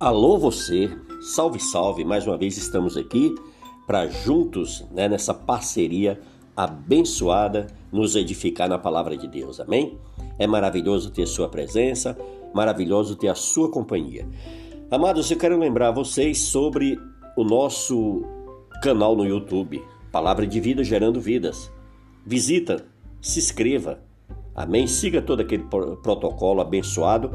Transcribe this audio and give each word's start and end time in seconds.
Alô 0.00 0.38
você, 0.38 0.96
salve 1.20 1.58
salve, 1.58 2.04
mais 2.04 2.24
uma 2.24 2.38
vez 2.38 2.56
estamos 2.56 2.96
aqui 2.96 3.34
para 3.84 4.06
juntos, 4.06 4.86
né, 4.92 5.08
nessa 5.08 5.34
parceria 5.34 6.20
abençoada, 6.56 7.66
nos 7.90 8.14
edificar 8.14 8.68
na 8.68 8.78
palavra 8.78 9.16
de 9.16 9.26
Deus, 9.26 9.58
amém? 9.58 9.98
É 10.38 10.46
maravilhoso 10.46 11.10
ter 11.10 11.26
sua 11.26 11.48
presença, 11.48 12.16
maravilhoso 12.54 13.16
ter 13.16 13.26
a 13.26 13.34
sua 13.34 13.72
companhia. 13.72 14.24
Amados, 14.88 15.28
eu 15.32 15.36
quero 15.36 15.58
lembrar 15.58 15.90
vocês 15.90 16.42
sobre 16.42 16.96
o 17.36 17.42
nosso 17.42 18.22
canal 18.80 19.16
no 19.16 19.26
YouTube, 19.26 19.82
Palavra 20.12 20.46
de 20.46 20.60
Vida 20.60 20.84
Gerando 20.84 21.20
Vidas. 21.20 21.72
Visita, 22.24 22.86
se 23.20 23.40
inscreva, 23.40 23.98
amém? 24.54 24.86
Siga 24.86 25.20
todo 25.20 25.40
aquele 25.40 25.64
protocolo 25.64 26.60
abençoado 26.60 27.32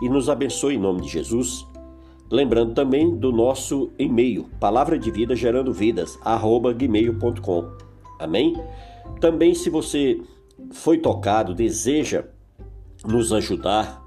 e 0.00 0.08
nos 0.08 0.28
abençoe 0.28 0.76
em 0.76 0.78
nome 0.78 1.00
de 1.00 1.08
Jesus. 1.08 1.66
Lembrando 2.34 2.74
também 2.74 3.14
do 3.14 3.30
nosso 3.30 3.92
e-mail, 3.96 4.50
palavra 4.58 4.98
de 4.98 5.08
vida 5.08 5.36
gerando 5.36 5.72
vidas, 5.72 6.18
arroba 6.20 6.72
gmail.com. 6.72 7.70
Amém? 8.18 8.60
Também 9.20 9.54
se 9.54 9.70
você 9.70 10.20
foi 10.72 10.98
tocado, 10.98 11.54
deseja 11.54 12.24
nos 13.06 13.32
ajudar 13.32 14.04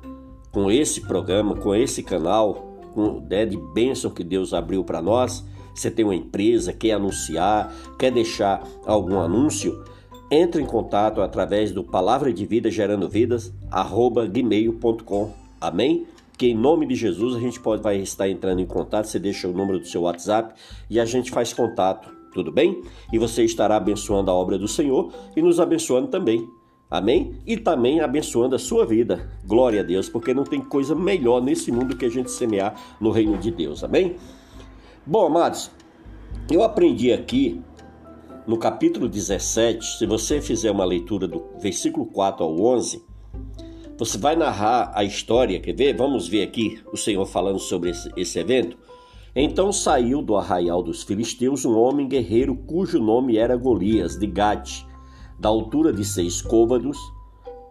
com 0.51 0.69
esse 0.69 0.99
programa, 0.99 1.55
com 1.55 1.73
esse 1.73 2.03
canal, 2.03 2.67
com 2.93 3.25
né, 3.29 3.45
de 3.45 3.55
bênção 3.55 4.11
que 4.11 4.25
Deus 4.25 4.53
abriu 4.53 4.83
para 4.83 5.01
nós, 5.01 5.45
você 5.73 5.89
tem 5.89 6.03
uma 6.03 6.13
empresa, 6.13 6.73
quer 6.73 6.91
anunciar, 6.91 7.73
quer 7.97 8.11
deixar 8.11 8.61
algum 8.85 9.21
anúncio, 9.21 9.85
entre 10.29 10.61
em 10.61 10.65
contato 10.65 11.21
através 11.21 11.71
do 11.71 11.81
palavra 11.81 12.33
de 12.33 12.45
vida 12.45 12.69
gerando 12.69 13.07
vidas, 13.07 13.53
arroba 13.71 14.27
gmail.com. 14.27 15.31
Amém? 15.61 16.05
Que 16.37 16.47
em 16.47 16.55
nome 16.55 16.85
de 16.85 16.95
Jesus 16.95 17.35
a 17.35 17.39
gente 17.39 17.59
pode 17.59 17.81
vai 17.81 17.97
estar 17.97 18.29
entrando 18.29 18.61
em 18.61 18.65
contato, 18.65 19.05
você 19.05 19.17
deixa 19.19 19.47
o 19.47 19.53
número 19.53 19.79
do 19.79 19.87
seu 19.87 20.03
WhatsApp 20.03 20.53
e 20.89 20.99
a 20.99 21.05
gente 21.05 21.31
faz 21.31 21.51
contato, 21.51 22.09
tudo 22.31 22.51
bem? 22.51 22.81
E 23.11 23.17
você 23.17 23.43
estará 23.43 23.75
abençoando 23.77 24.29
a 24.29 24.33
obra 24.33 24.57
do 24.57 24.67
Senhor 24.67 25.11
e 25.35 25.41
nos 25.41 25.59
abençoando 25.59 26.07
também. 26.07 26.47
Amém? 26.89 27.35
E 27.45 27.57
também 27.57 27.99
abençoando 27.99 28.55
a 28.55 28.59
sua 28.59 28.85
vida. 28.85 29.29
Glória 29.45 29.81
a 29.81 29.83
Deus, 29.83 30.07
porque 30.07 30.33
não 30.33 30.43
tem 30.43 30.61
coisa 30.61 30.95
melhor 30.95 31.41
nesse 31.41 31.71
mundo 31.71 31.97
que 31.97 32.05
a 32.05 32.09
gente 32.09 32.31
semear 32.31 32.79
no 33.01 33.11
reino 33.11 33.37
de 33.37 33.51
Deus. 33.51 33.83
Amém? 33.83 34.15
Bom, 35.05 35.25
amados, 35.25 35.69
eu 36.49 36.63
aprendi 36.63 37.11
aqui 37.11 37.61
no 38.45 38.57
capítulo 38.57 39.09
17, 39.09 39.97
se 39.97 40.05
você 40.05 40.39
fizer 40.39 40.71
uma 40.71 40.85
leitura 40.85 41.27
do 41.27 41.43
versículo 41.59 42.05
4 42.05 42.45
ao 42.45 42.57
11, 42.57 43.03
você 43.97 44.17
vai 44.17 44.35
narrar 44.35 44.91
a 44.93 45.03
história, 45.03 45.59
quer 45.59 45.75
ver? 45.75 45.97
Vamos 45.97 46.27
ver 46.27 46.43
aqui 46.43 46.79
o 46.93 46.97
Senhor 46.97 47.25
falando 47.25 47.57
sobre 47.57 47.89
esse, 47.89 48.11
esse 48.15 48.37
evento. 48.37 48.77
Então 49.35 49.71
saiu 49.71 50.21
do 50.21 50.35
arraial 50.35 50.83
dos 50.83 51.03
filisteus 51.03 51.65
um 51.65 51.77
homem 51.77 52.07
guerreiro 52.07 52.55
cujo 52.55 52.99
nome 52.99 53.37
era 53.37 53.55
Golias, 53.55 54.15
de 54.17 54.27
Gate, 54.27 54.83
da 55.39 55.49
altura 55.49 55.91
de 55.91 56.05
seis 56.05 56.41
côvados 56.41 56.97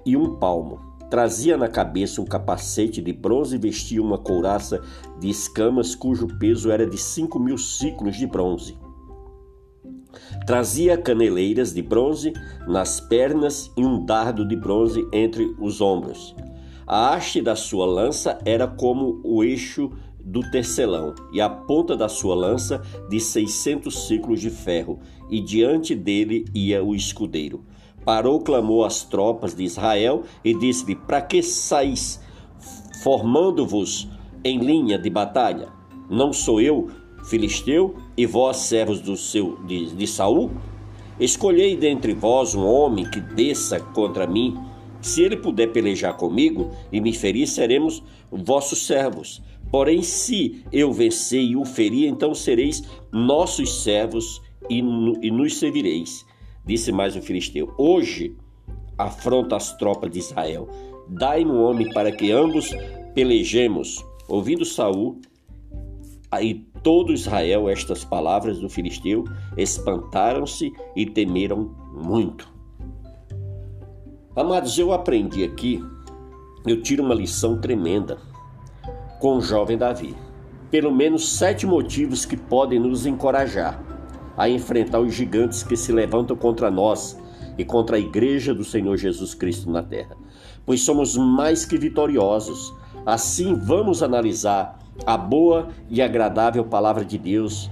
e 0.05 0.17
um 0.17 0.37
palmo. 0.37 0.81
Trazia 1.09 1.57
na 1.57 1.69
cabeça 1.69 2.21
um 2.21 2.25
capacete 2.25 3.01
de 3.01 3.13
bronze 3.13 3.55
e 3.55 3.59
vestia 3.59 4.03
uma 4.03 4.19
couraça 4.19 4.83
de 5.21 5.29
escamas 5.29 5.95
cujo 5.95 6.27
peso 6.39 6.73
era 6.73 6.85
de 6.85 6.99
cinco 6.99 7.39
mil 7.39 7.57
ciclos 7.57 8.17
de 8.17 8.27
bronze. 8.27 8.77
Trazia 10.47 10.97
caneleiras 10.97 11.73
de 11.73 11.83
bronze 11.83 12.33
nas 12.67 13.01
pernas 13.01 13.71
e 13.77 13.85
um 13.85 14.05
dardo 14.05 14.47
de 14.47 14.57
bronze 14.57 15.07
entre 15.13 15.55
os 15.61 15.81
ombros. 15.81 16.35
A 16.87 17.15
haste 17.15 17.43
da 17.43 17.57
sua 17.57 17.85
lança 17.85 18.39
era 18.45 18.67
como 18.67 19.21
o 19.25 19.43
eixo 19.43 19.91
do 20.27 20.41
tecelão, 20.51 21.15
e 21.33 21.41
a 21.41 21.49
ponta 21.49 21.97
da 21.97 22.09
sua 22.09 22.35
lança 22.35 22.83
de 23.09 23.21
seiscentos 23.21 24.07
ciclos 24.07 24.41
de 24.41 24.51
ferro, 24.51 24.99
e 25.31 25.41
diante 25.41 25.95
dele 25.95 26.45
ia 26.53 26.83
o 26.83 26.95
escudeiro. 26.95 27.65
Parou, 28.05 28.41
clamou 28.41 28.85
às 28.85 29.03
tropas 29.03 29.55
de 29.55 29.65
Israel 29.65 30.23
e 30.45 30.55
disse-lhe: 30.55 30.95
Para 30.95 31.21
que 31.21 31.43
saís, 31.43 32.21
formando-vos 33.03 34.09
em 34.45 34.59
linha 34.59 34.99
de 34.99 35.11
batalha? 35.11 35.69
Não 36.09 36.33
sou 36.33 36.61
eu 36.61 36.89
filisteu, 37.27 37.97
e 38.17 38.25
vós, 38.25 38.57
servos 38.59 39.01
do 39.01 39.17
seu 39.17 39.59
de, 39.67 39.95
de 39.95 40.07
Saul, 40.07 40.51
escolhei 41.19 41.77
dentre 41.77 42.15
vós 42.15 42.55
um 42.55 42.65
homem 42.65 43.09
que 43.11 43.21
desça 43.21 43.81
contra 43.81 44.27
mim. 44.27 44.57
Se 45.01 45.23
ele 45.23 45.37
puder 45.37 45.69
pelejar 45.73 46.17
comigo 46.17 46.71
e 46.91 47.01
me 47.01 47.13
ferir, 47.13 47.47
seremos 47.47 48.03
vossos 48.31 48.87
servos. 48.87 49.43
Porém, 49.71 50.03
se 50.03 50.63
eu 50.73 50.93
vencer 50.93 51.43
e 51.43 51.57
o 51.57 51.65
ferir, 51.65 52.09
então 52.09 52.35
sereis 52.35 52.83
nossos 53.13 53.83
servos 53.83 54.41
e, 54.71 54.79
e 54.79 55.31
nos 55.31 55.59
servireis. 55.59 56.25
Disse 56.65 56.93
mais 56.93 57.17
o 57.17 57.23
filisteu: 57.23 57.73
Hoje 57.77 58.37
afronta 58.97 59.57
as 59.57 59.77
tropas 59.77 60.11
de 60.11 60.19
Israel. 60.19 60.69
Dai-me 61.09 61.51
um 61.51 61.63
homem 61.63 61.93
para 61.93 62.11
que 62.11 62.33
ambos 62.33 62.71
pelejemos. 63.15 64.05
Ouvindo 64.29 64.65
Saul, 64.65 65.21
aí 66.31 66.67
todo 66.83 67.13
Israel 67.13 67.69
estas 67.69 68.05
palavras 68.05 68.59
do 68.59 68.69
filisteu, 68.69 69.25
espantaram-se 69.57 70.73
e 70.95 71.07
temeram 71.07 71.75
muito. 71.95 72.53
Amados, 74.35 74.79
eu 74.79 74.93
aprendi 74.93 75.45
aqui, 75.45 75.83
eu 76.67 76.83
tiro 76.83 77.03
uma 77.03 77.15
lição 77.15 77.61
tremenda 77.61 78.19
com 79.19 79.39
o 79.39 79.41
jovem 79.41 79.79
Davi. 79.79 80.15
Pelo 80.71 80.93
menos 80.93 81.29
sete 81.29 81.67
motivos 81.67 82.25
que 82.25 82.37
podem 82.37 82.79
nos 82.79 83.07
encorajar 83.07 83.83
a 84.37 84.49
enfrentar 84.49 85.01
os 85.01 85.15
gigantes 85.15 85.63
que 85.63 85.77
se 85.77 85.91
levantam 85.93 86.37
contra 86.37 86.71
nós 86.71 87.19
e 87.57 87.65
contra 87.65 87.97
a 87.97 88.01
igreja 88.01 88.53
do 88.53 88.65
Senhor 88.65 88.97
Jesus 88.97 89.33
Cristo 89.33 89.71
na 89.71 89.83
terra. 89.83 90.17
Pois 90.67 90.83
somos 90.83 91.17
mais 91.17 91.65
que 91.65 91.79
vitoriosos. 91.79 92.75
Assim, 93.07 93.55
vamos 93.55 94.03
analisar 94.03 94.79
a 95.05 95.17
boa 95.17 95.69
e 95.91 96.01
agradável 96.01 96.65
palavra 96.65 97.05
de 97.05 97.19
Deus 97.19 97.71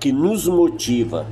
que 0.00 0.12
nos 0.12 0.48
motiva 0.48 1.26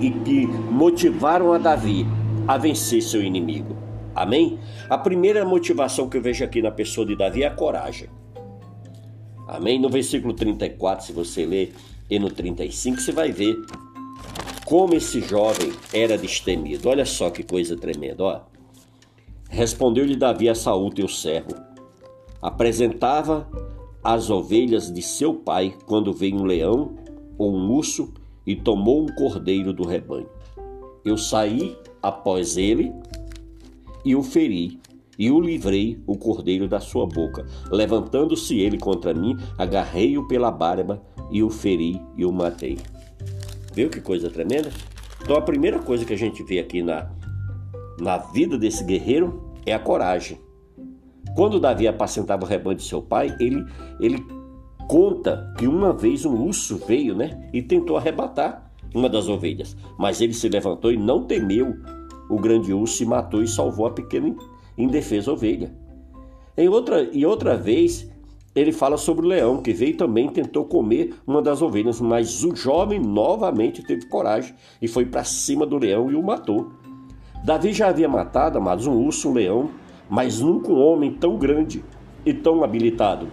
e 0.00 0.10
que 0.10 0.46
motivaram 0.46 1.52
a 1.52 1.58
Davi 1.58 2.06
a 2.46 2.56
vencer 2.56 3.02
seu 3.02 3.22
inimigo. 3.22 3.76
Amém? 4.14 4.58
A 4.88 4.98
primeira 4.98 5.44
motivação 5.44 6.08
que 6.08 6.16
eu 6.16 6.22
vejo 6.22 6.44
aqui 6.44 6.60
na 6.60 6.70
pessoa 6.70 7.06
de 7.06 7.16
Davi 7.16 7.42
é 7.42 7.46
a 7.46 7.50
coragem. 7.50 8.08
Amém? 9.46 9.78
No 9.78 9.88
versículo 9.88 10.32
34, 10.32 11.06
se 11.06 11.12
você 11.12 11.44
ler, 11.44 11.74
e 12.10 12.18
no 12.18 12.30
35, 12.30 13.00
você 13.00 13.12
vai 13.12 13.32
ver 13.32 13.56
como 14.64 14.94
esse 14.94 15.20
jovem 15.20 15.72
era 15.92 16.16
destemido. 16.16 16.88
Olha 16.88 17.04
só 17.04 17.30
que 17.30 17.42
coisa 17.42 17.76
tremenda, 17.76 18.22
ó. 18.22 18.40
Respondeu-lhe 19.48 20.16
Davi 20.16 20.48
a 20.48 20.54
Saul, 20.54 20.90
teu 20.90 21.08
servo. 21.08 21.71
Apresentava 22.42 23.48
as 24.02 24.28
ovelhas 24.28 24.92
de 24.92 25.00
seu 25.00 25.32
pai 25.32 25.74
quando 25.86 26.12
veio 26.12 26.36
um 26.36 26.44
leão 26.44 26.96
ou 27.38 27.54
um 27.54 27.70
urso 27.70 28.12
e 28.44 28.56
tomou 28.56 29.02
um 29.02 29.14
cordeiro 29.14 29.72
do 29.72 29.86
rebanho. 29.86 30.28
Eu 31.04 31.16
saí 31.16 31.76
após 32.02 32.56
ele 32.56 32.92
e 34.04 34.16
o 34.16 34.22
feri, 34.22 34.80
e 35.18 35.30
o 35.30 35.40
livrei 35.40 36.02
o 36.06 36.16
cordeiro 36.16 36.66
da 36.66 36.80
sua 36.80 37.06
boca. 37.06 37.46
Levantando-se 37.70 38.58
ele 38.58 38.78
contra 38.78 39.14
mim, 39.14 39.36
agarrei-o 39.56 40.26
pela 40.26 40.50
barba 40.50 41.00
e 41.30 41.42
o 41.42 41.50
feri 41.50 42.00
e 42.16 42.24
o 42.24 42.32
matei. 42.32 42.78
Viu 43.72 43.88
que 43.88 44.00
coisa 44.00 44.28
tremenda? 44.28 44.70
Então 45.22 45.36
a 45.36 45.42
primeira 45.42 45.78
coisa 45.78 46.04
que 46.04 46.12
a 46.12 46.18
gente 46.18 46.42
vê 46.42 46.58
aqui 46.58 46.82
na, 46.82 47.10
na 48.00 48.18
vida 48.18 48.58
desse 48.58 48.82
guerreiro 48.82 49.54
é 49.64 49.72
a 49.72 49.78
coragem. 49.78 50.38
Quando 51.34 51.60
Davi 51.60 51.88
apacentava 51.88 52.44
o 52.44 52.48
rebanho 52.48 52.76
de 52.76 52.84
seu 52.84 53.00
pai, 53.00 53.34
ele, 53.40 53.64
ele 53.98 54.24
conta 54.88 55.52
que 55.56 55.66
uma 55.66 55.92
vez 55.92 56.24
um 56.24 56.44
urso 56.44 56.76
veio 56.86 57.14
né, 57.14 57.48
e 57.52 57.62
tentou 57.62 57.96
arrebatar 57.96 58.70
uma 58.94 59.08
das 59.08 59.28
ovelhas. 59.28 59.76
Mas 59.98 60.20
ele 60.20 60.34
se 60.34 60.48
levantou 60.48 60.92
e 60.92 60.96
não 60.96 61.24
temeu 61.24 61.76
o 62.28 62.36
grande 62.36 62.72
urso 62.72 63.02
e 63.02 63.06
matou 63.06 63.42
e 63.42 63.48
salvou 63.48 63.86
a 63.86 63.90
pequena 63.90 64.34
indefesa 64.76 65.32
ovelha. 65.32 65.72
Em 66.56 66.68
outra, 66.68 67.08
e 67.12 67.24
outra 67.24 67.56
vez, 67.56 68.10
ele 68.54 68.72
fala 68.72 68.98
sobre 68.98 69.24
o 69.24 69.28
leão 69.28 69.62
que 69.62 69.72
veio 69.72 69.96
também 69.96 70.28
tentou 70.28 70.66
comer 70.66 71.14
uma 71.26 71.40
das 71.40 71.62
ovelhas, 71.62 72.00
mas 72.00 72.44
o 72.44 72.54
jovem 72.54 73.00
novamente 73.00 73.82
teve 73.82 74.06
coragem 74.06 74.54
e 74.80 74.86
foi 74.86 75.06
para 75.06 75.24
cima 75.24 75.64
do 75.64 75.78
leão 75.78 76.10
e 76.10 76.14
o 76.14 76.22
matou. 76.22 76.70
Davi 77.44 77.72
já 77.72 77.88
havia 77.88 78.08
matado, 78.08 78.58
amados, 78.58 78.86
um 78.86 78.94
urso, 79.04 79.30
um 79.30 79.32
leão 79.32 79.70
mas 80.08 80.40
nunca 80.40 80.70
um 80.70 80.80
homem 80.80 81.12
tão 81.12 81.36
grande 81.36 81.84
e 82.24 82.32
tão 82.32 82.62
habilitado 82.62 83.28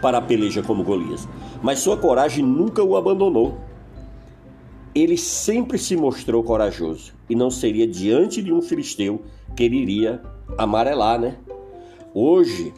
para 0.00 0.18
a 0.18 0.22
peleja 0.22 0.62
como 0.62 0.84
Golias. 0.84 1.28
Mas 1.62 1.78
sua 1.78 1.96
coragem 1.96 2.44
nunca 2.44 2.82
o 2.82 2.96
abandonou. 2.96 3.58
Ele 4.94 5.16
sempre 5.16 5.78
se 5.78 5.96
mostrou 5.96 6.42
corajoso 6.42 7.14
e 7.28 7.34
não 7.34 7.50
seria 7.50 7.86
diante 7.86 8.42
de 8.42 8.52
um 8.52 8.62
filisteu 8.62 9.22
que 9.56 9.64
ele 9.64 9.76
iria 9.76 10.22
amarelar, 10.56 11.18
né? 11.18 11.36
Hoje 12.12 12.72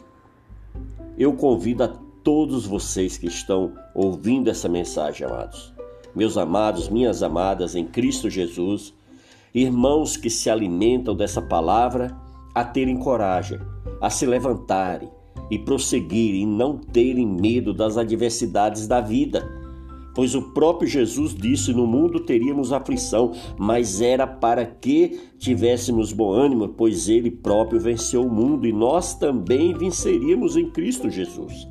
eu 1.17 1.33
convido 1.33 1.83
a 1.83 1.87
todos 2.23 2.65
vocês 2.65 3.17
que 3.17 3.27
estão 3.27 3.73
ouvindo 3.93 4.49
essa 4.49 4.67
mensagem, 4.67 5.27
amados. 5.27 5.73
Meus 6.15 6.37
amados, 6.37 6.89
minhas 6.89 7.21
amadas 7.21 7.75
em 7.75 7.85
Cristo 7.85 8.29
Jesus, 8.29 8.93
irmãos 9.53 10.17
que 10.17 10.29
se 10.29 10.49
alimentam 10.49 11.15
dessa 11.15 11.41
palavra, 11.41 12.15
a 12.59 12.63
terem 12.63 12.97
coragem, 12.97 13.59
a 14.01 14.09
se 14.09 14.25
levantarem 14.25 15.07
e 15.51 15.59
prosseguirem 15.59 16.41
e 16.41 16.45
não 16.47 16.75
terem 16.75 17.27
medo 17.27 17.71
das 17.71 17.97
adversidades 17.97 18.87
da 18.87 18.99
vida. 18.99 19.47
Pois 20.15 20.33
o 20.33 20.41
próprio 20.41 20.89
Jesus 20.89 21.35
disse: 21.35 21.71
No 21.71 21.85
mundo 21.85 22.19
teríamos 22.19 22.73
aflição, 22.73 23.31
mas 23.59 24.01
era 24.01 24.25
para 24.25 24.65
que 24.65 25.19
tivéssemos 25.37 26.11
bom 26.11 26.31
ânimo, 26.31 26.69
pois 26.69 27.07
ele 27.07 27.29
próprio 27.29 27.79
venceu 27.79 28.23
o 28.23 28.31
mundo 28.31 28.65
e 28.65 28.73
nós 28.73 29.13
também 29.13 29.75
venceríamos 29.75 30.57
em 30.57 30.71
Cristo 30.71 31.11
Jesus. 31.11 31.67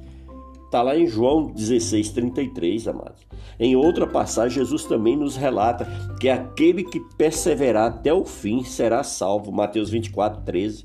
Está 0.67 0.83
lá 0.83 0.99
em 0.99 1.07
João 1.07 1.47
16, 1.47 2.11
33, 2.11 2.89
amados. 2.89 3.25
Em 3.59 3.77
outra 3.77 4.05
passagem, 4.05 4.59
Jesus 4.59 4.85
também 4.85 5.17
nos 5.17 5.37
relata 5.37 5.87
que 6.21 6.29
aquele 6.29 6.83
que 6.83 6.99
perseverar 7.17 7.93
até 7.93 8.13
o 8.13 8.25
fim 8.25 8.65
será 8.65 9.05
salvo. 9.05 9.53
Mateus 9.53 9.91
24, 9.91 10.43
13. 10.43 10.85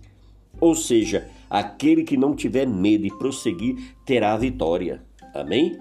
Ou 0.60 0.76
seja, 0.76 1.28
aquele 1.50 2.04
que 2.04 2.16
não 2.16 2.36
tiver 2.36 2.68
medo 2.68 3.08
e 3.08 3.18
prosseguir 3.18 3.96
terá 4.06 4.34
a 4.34 4.38
vitória. 4.38 5.04
Amém? 5.34 5.80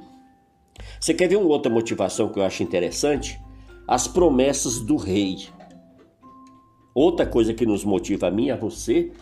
Você 0.99 1.13
quer 1.13 1.29
ver 1.29 1.37
uma 1.37 1.49
outra 1.49 1.71
motivação 1.71 2.31
que 2.31 2.39
eu 2.39 2.43
acho 2.43 2.63
interessante? 2.63 3.39
As 3.87 4.09
promessas 4.09 4.81
do 4.81 4.97
rei. 4.97 5.47
Outra 6.95 7.27
coisa 7.27 7.53
que 7.53 7.67
nos 7.67 7.85
motiva 7.85 8.29
a 8.29 8.31
mim 8.31 8.47
e 8.47 8.51
a 8.51 8.57
você 8.57 9.13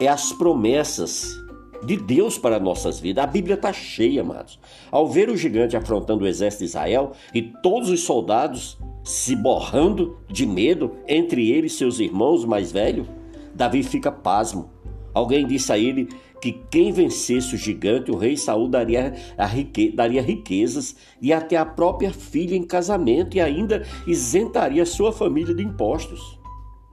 é 0.00 0.06
as 0.06 0.32
promessas 0.32 1.41
de 1.84 1.96
Deus 1.96 2.38
para 2.38 2.60
nossas 2.60 2.98
vidas. 2.98 3.24
A 3.24 3.26
Bíblia 3.26 3.54
está 3.54 3.72
cheia, 3.72 4.22
amados. 4.22 4.58
Ao 4.90 5.06
ver 5.06 5.28
o 5.28 5.36
gigante 5.36 5.76
afrontando 5.76 6.24
o 6.24 6.28
exército 6.28 6.64
de 6.64 6.70
Israel 6.70 7.12
e 7.34 7.42
todos 7.42 7.90
os 7.90 8.00
soldados 8.00 8.78
se 9.04 9.34
borrando 9.34 10.18
de 10.28 10.46
medo, 10.46 10.92
entre 11.08 11.50
eles 11.50 11.74
seus 11.74 11.98
irmãos 11.98 12.44
mais 12.44 12.70
velhos, 12.70 13.06
Davi 13.54 13.82
fica 13.82 14.12
pasmo. 14.12 14.70
Alguém 15.12 15.46
disse 15.46 15.72
a 15.72 15.78
ele 15.78 16.08
que 16.40 16.52
quem 16.70 16.90
vencesse 16.90 17.54
o 17.54 17.58
gigante, 17.58 18.10
o 18.10 18.16
rei 18.16 18.36
Saul 18.36 18.68
daria, 18.68 19.14
rique, 19.38 19.90
daria 19.90 20.22
riquezas 20.22 20.96
e 21.20 21.32
até 21.32 21.56
a 21.56 21.64
própria 21.64 22.12
filha 22.12 22.56
em 22.56 22.64
casamento 22.64 23.36
e 23.36 23.40
ainda 23.40 23.84
isentaria 24.06 24.86
sua 24.86 25.12
família 25.12 25.54
de 25.54 25.62
impostos. 25.62 26.40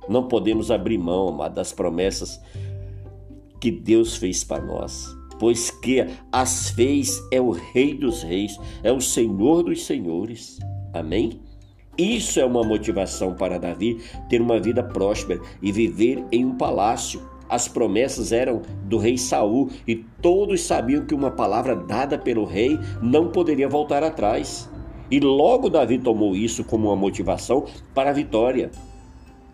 Não 0.07 0.27
podemos 0.27 0.71
abrir 0.71 0.97
mão, 0.97 1.29
amado, 1.29 1.55
das 1.55 1.71
promessas 1.71 2.39
que 3.59 3.71
Deus 3.71 4.15
fez 4.15 4.43
para 4.43 4.63
nós, 4.63 5.15
pois 5.39 5.69
que 5.69 6.05
as 6.31 6.69
fez 6.69 7.21
é 7.31 7.39
o 7.39 7.51
Rei 7.51 7.93
dos 7.93 8.23
Reis, 8.23 8.57
é 8.83 8.91
o 8.91 9.01
Senhor 9.01 9.63
dos 9.63 9.85
Senhores. 9.85 10.59
Amém? 10.93 11.41
Isso 11.97 12.39
é 12.39 12.45
uma 12.45 12.63
motivação 12.63 13.35
para 13.35 13.59
Davi 13.59 13.99
ter 14.29 14.41
uma 14.41 14.57
vida 14.57 14.81
próspera 14.81 15.41
e 15.61 15.69
viver 15.69 16.23
em 16.31 16.45
um 16.45 16.55
palácio. 16.55 17.21
As 17.49 17.67
promessas 17.67 18.31
eram 18.31 18.61
do 18.85 18.97
rei 18.97 19.17
Saul 19.17 19.69
e 19.85 19.95
todos 19.95 20.61
sabiam 20.61 21.05
que 21.05 21.13
uma 21.13 21.31
palavra 21.31 21.75
dada 21.75 22.17
pelo 22.17 22.45
rei 22.45 22.79
não 23.01 23.31
poderia 23.31 23.67
voltar 23.67 24.01
atrás. 24.01 24.69
E 25.11 25.19
logo 25.19 25.69
Davi 25.69 25.97
tomou 25.97 26.35
isso 26.35 26.63
como 26.63 26.87
uma 26.87 26.95
motivação 26.95 27.65
para 27.93 28.11
a 28.11 28.13
vitória. 28.13 28.71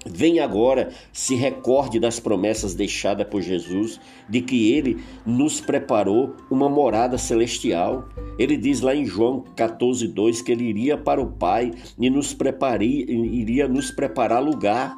Vem 0.07 0.39
agora, 0.39 0.91
se 1.11 1.33
recorde 1.33 1.99
das 1.99 2.19
promessas 2.19 2.75
deixadas 2.75 3.27
por 3.27 3.41
Jesus, 3.41 3.99
de 4.29 4.39
que 4.39 4.71
ele 4.71 5.03
nos 5.25 5.59
preparou 5.59 6.35
uma 6.49 6.69
morada 6.69 7.17
celestial. 7.17 8.07
Ele 8.37 8.55
diz 8.55 8.81
lá 8.81 8.95
em 8.95 9.05
João 9.05 9.43
14:2 9.55 10.43
que 10.43 10.51
ele 10.51 10.65
iria 10.65 10.95
para 10.95 11.19
o 11.19 11.31
Pai 11.31 11.71
e 11.99 12.07
nos 12.07 12.35
preparia, 12.35 13.03
iria 13.09 13.67
nos 13.67 13.89
preparar 13.89 14.43
lugar. 14.43 14.95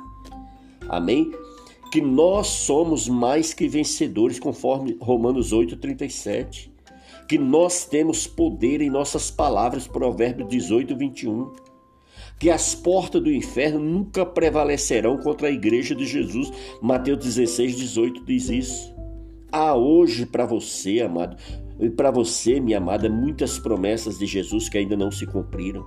Amém? 0.89 1.31
Que 1.89 2.01
nós 2.01 2.47
somos 2.47 3.07
mais 3.07 3.53
que 3.53 3.65
vencedores, 3.65 4.39
conforme 4.39 4.97
Romanos 4.99 5.53
8:37. 5.53 6.69
Que 7.29 7.37
nós 7.37 7.85
temos 7.85 8.27
poder 8.27 8.81
em 8.81 8.89
nossas 8.89 9.31
palavras, 9.31 9.87
Provérbios 9.87 10.49
18, 10.49 10.97
21 10.97 11.51
que 12.39 12.49
as 12.49 12.75
portas 12.75 13.21
do 13.21 13.31
inferno 13.31 13.79
nunca 13.79 14.25
prevalecerão 14.25 15.17
contra 15.17 15.47
a 15.47 15.51
igreja 15.51 15.95
de 15.95 16.05
Jesus. 16.05 16.51
Mateus 16.81 17.23
16, 17.23 17.75
18 17.75 18.25
diz 18.25 18.49
isso. 18.49 18.93
Há 19.51 19.75
hoje 19.75 20.25
para 20.25 20.45
você, 20.45 21.01
amado, 21.01 21.37
e 21.79 21.89
para 21.89 22.11
você, 22.11 22.59
minha 22.59 22.77
amada, 22.77 23.09
muitas 23.09 23.57
promessas 23.59 24.17
de 24.17 24.25
Jesus 24.25 24.67
que 24.67 24.77
ainda 24.77 24.97
não 24.97 25.11
se 25.11 25.25
cumpriram. 25.25 25.85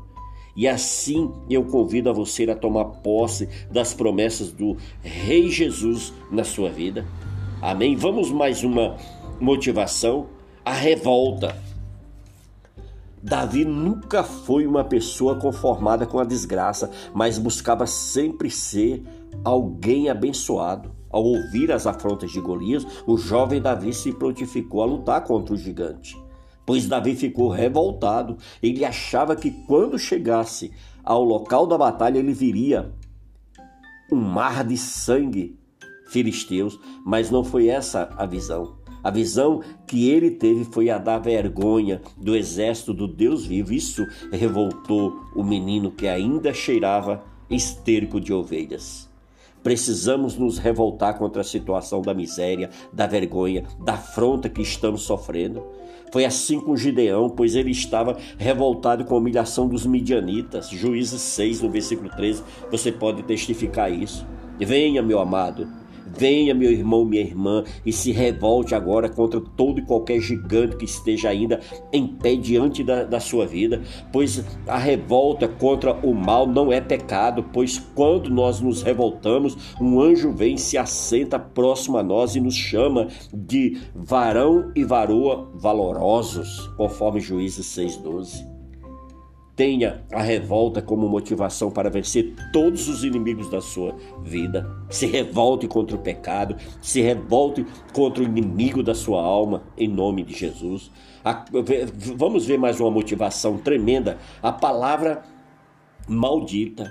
E 0.56 0.66
assim 0.66 1.30
eu 1.48 1.64
convido 1.64 2.10
a 2.10 2.12
você 2.12 2.44
a 2.50 2.56
tomar 2.56 2.84
posse 2.84 3.48
das 3.70 3.94
promessas 3.94 4.52
do 4.52 4.76
Rei 5.00 5.48
Jesus 5.48 6.12
na 6.30 6.44
sua 6.44 6.70
vida. 6.70 7.06
Amém? 7.62 7.94
Vamos 7.96 8.30
mais 8.30 8.64
uma 8.64 8.96
motivação: 9.40 10.26
a 10.64 10.72
revolta. 10.72 11.69
Davi 13.22 13.64
nunca 13.64 14.24
foi 14.24 14.66
uma 14.66 14.82
pessoa 14.82 15.36
conformada 15.36 16.06
com 16.06 16.18
a 16.18 16.24
desgraça, 16.24 16.90
mas 17.12 17.38
buscava 17.38 17.86
sempre 17.86 18.50
ser 18.50 19.02
alguém 19.44 20.08
abençoado. 20.08 20.90
Ao 21.10 21.22
ouvir 21.22 21.72
as 21.72 21.86
afrontas 21.86 22.30
de 22.30 22.40
Golias, 22.40 22.86
o 23.06 23.18
jovem 23.18 23.60
Davi 23.60 23.92
se 23.92 24.12
prontificou 24.12 24.82
a 24.82 24.86
lutar 24.86 25.24
contra 25.24 25.54
o 25.54 25.58
gigante. 25.58 26.16
Pois 26.64 26.86
Davi 26.86 27.16
ficou 27.16 27.48
revoltado. 27.48 28.38
Ele 28.62 28.84
achava 28.84 29.34
que 29.34 29.50
quando 29.66 29.98
chegasse 29.98 30.72
ao 31.04 31.24
local 31.24 31.66
da 31.66 31.76
batalha 31.76 32.18
ele 32.18 32.32
viria 32.32 32.94
um 34.10 34.16
mar 34.16 34.64
de 34.64 34.76
sangue 34.76 35.58
filisteus, 36.08 36.78
mas 37.04 37.30
não 37.30 37.44
foi 37.44 37.68
essa 37.68 38.08
a 38.16 38.24
visão. 38.24 38.79
A 39.02 39.10
visão 39.10 39.62
que 39.86 40.08
ele 40.10 40.30
teve 40.30 40.64
foi 40.64 40.90
a 40.90 40.98
da 40.98 41.18
vergonha 41.18 42.00
do 42.16 42.36
exército 42.36 42.92
do 42.92 43.08
Deus 43.08 43.46
vivo. 43.46 43.72
Isso 43.72 44.06
revoltou 44.30 45.20
o 45.34 45.42
menino 45.42 45.90
que 45.90 46.06
ainda 46.06 46.52
cheirava 46.52 47.24
esterco 47.48 48.20
de 48.20 48.32
ovelhas. 48.32 49.10
Precisamos 49.62 50.36
nos 50.36 50.56
revoltar 50.58 51.18
contra 51.18 51.42
a 51.42 51.44
situação 51.44 52.00
da 52.00 52.14
miséria, 52.14 52.70
da 52.92 53.06
vergonha, 53.06 53.64
da 53.84 53.94
afronta 53.94 54.48
que 54.48 54.62
estamos 54.62 55.02
sofrendo. 55.02 55.62
Foi 56.10 56.24
assim 56.24 56.58
com 56.58 56.76
Gideão, 56.76 57.28
pois 57.28 57.54
ele 57.54 57.70
estava 57.70 58.16
revoltado 58.38 59.04
com 59.04 59.14
a 59.14 59.18
humilhação 59.18 59.68
dos 59.68 59.84
midianitas. 59.84 60.68
Juízes 60.70 61.20
6, 61.20 61.60
no 61.60 61.70
versículo 61.70 62.08
13, 62.10 62.42
você 62.70 62.90
pode 62.90 63.22
testificar 63.22 63.92
isso. 63.92 64.26
Venha, 64.58 65.02
meu 65.02 65.20
amado, 65.20 65.68
Venha, 66.16 66.54
meu 66.54 66.70
irmão, 66.70 67.04
minha 67.04 67.22
irmã, 67.22 67.64
e 67.84 67.92
se 67.92 68.12
revolte 68.12 68.74
agora 68.74 69.08
contra 69.08 69.40
todo 69.40 69.78
e 69.78 69.84
qualquer 69.84 70.20
gigante 70.20 70.76
que 70.76 70.84
esteja 70.84 71.28
ainda 71.28 71.60
em 71.92 72.06
pé 72.06 72.34
diante 72.34 72.82
da, 72.82 73.04
da 73.04 73.20
sua 73.20 73.46
vida, 73.46 73.82
pois 74.12 74.44
a 74.66 74.78
revolta 74.78 75.46
contra 75.48 75.92
o 76.06 76.14
mal 76.14 76.46
não 76.46 76.72
é 76.72 76.80
pecado, 76.80 77.44
pois 77.52 77.78
quando 77.94 78.30
nós 78.30 78.60
nos 78.60 78.82
revoltamos, 78.82 79.56
um 79.80 80.00
anjo 80.00 80.32
vem, 80.32 80.56
se 80.56 80.76
assenta 80.76 81.38
próximo 81.38 81.98
a 81.98 82.02
nós 82.02 82.34
e 82.34 82.40
nos 82.40 82.54
chama 82.54 83.08
de 83.32 83.78
varão 83.94 84.72
e 84.74 84.84
varoa 84.84 85.50
valorosos, 85.54 86.68
conforme 86.76 87.20
Juízes 87.20 87.66
6,12 87.66 88.49
tenha 89.60 90.02
a 90.10 90.22
revolta 90.22 90.80
como 90.80 91.06
motivação 91.06 91.70
para 91.70 91.90
vencer 91.90 92.34
todos 92.50 92.88
os 92.88 93.04
inimigos 93.04 93.50
da 93.50 93.60
sua 93.60 93.94
vida. 94.22 94.66
Se 94.88 95.04
revolte 95.04 95.68
contra 95.68 95.94
o 95.94 96.00
pecado, 96.00 96.56
se 96.80 97.02
revolte 97.02 97.66
contra 97.92 98.22
o 98.22 98.26
inimigo 98.26 98.82
da 98.82 98.94
sua 98.94 99.20
alma, 99.22 99.64
em 99.76 99.86
nome 99.86 100.22
de 100.22 100.32
Jesus. 100.32 100.90
vamos 102.16 102.46
ver 102.46 102.58
mais 102.58 102.80
uma 102.80 102.90
motivação 102.90 103.58
tremenda. 103.58 104.16
A 104.42 104.50
palavra 104.50 105.24
maldita. 106.08 106.90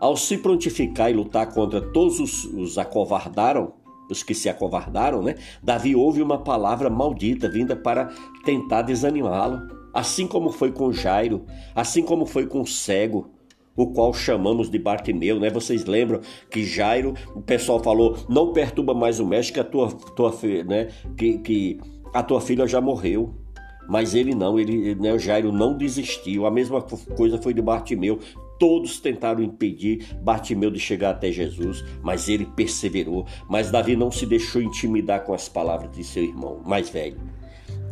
Ao 0.00 0.16
se 0.16 0.38
prontificar 0.38 1.08
e 1.08 1.14
lutar 1.14 1.54
contra 1.54 1.80
todos 1.80 2.18
os, 2.18 2.44
os 2.46 2.78
acovardaram, 2.78 3.74
os 4.10 4.24
que 4.24 4.34
se 4.34 4.48
acovardaram, 4.48 5.22
né? 5.22 5.36
Davi 5.62 5.94
ouve 5.94 6.20
uma 6.20 6.38
palavra 6.38 6.90
maldita 6.90 7.48
vinda 7.48 7.76
para 7.76 8.10
tentar 8.44 8.82
desanimá-lo 8.82 9.81
assim 9.92 10.26
como 10.26 10.50
foi 10.50 10.72
com 10.72 10.92
Jairo, 10.92 11.44
assim 11.74 12.02
como 12.02 12.26
foi 12.26 12.46
com 12.46 12.60
o 12.60 12.66
cego, 12.66 13.30
o 13.76 13.86
qual 13.86 14.12
chamamos 14.12 14.70
de 14.70 14.78
Bartimeu, 14.78 15.40
né? 15.40 15.50
Vocês 15.50 15.84
lembram 15.84 16.20
que 16.50 16.64
Jairo, 16.64 17.14
o 17.34 17.40
pessoal 17.40 17.82
falou, 17.82 18.16
não 18.28 18.52
perturba 18.52 18.94
mais 18.94 19.18
o 19.18 19.26
mestre 19.26 19.54
que 19.54 19.60
a 19.60 19.64
tua, 19.64 19.88
tua 19.90 20.32
né? 20.66 20.88
Que, 21.16 21.38
que 21.38 21.80
a 22.12 22.22
tua 22.22 22.40
filha 22.40 22.66
já 22.66 22.80
morreu. 22.80 23.34
Mas 23.88 24.14
ele 24.14 24.34
não, 24.34 24.60
ele, 24.60 24.94
né, 24.94 25.12
o 25.12 25.18
Jairo 25.18 25.50
não 25.50 25.76
desistiu. 25.76 26.46
A 26.46 26.50
mesma 26.50 26.80
coisa 26.80 27.36
foi 27.36 27.52
de 27.52 27.60
Bartimeu. 27.60 28.20
Todos 28.58 29.00
tentaram 29.00 29.42
impedir 29.42 30.14
Bartimeu 30.22 30.70
de 30.70 30.78
chegar 30.78 31.10
até 31.10 31.32
Jesus, 31.32 31.84
mas 32.00 32.28
ele 32.28 32.46
perseverou. 32.46 33.26
Mas 33.48 33.72
Davi 33.72 33.96
não 33.96 34.10
se 34.10 34.24
deixou 34.24 34.62
intimidar 34.62 35.24
com 35.24 35.34
as 35.34 35.48
palavras 35.48 35.90
de 35.90 36.04
seu 36.04 36.22
irmão 36.22 36.60
mais 36.64 36.88
velho. 36.88 37.18